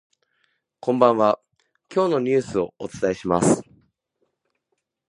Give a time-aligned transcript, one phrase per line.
[0.79, 1.39] こんばんは、
[1.95, 3.61] 今日のニュースをお伝えします。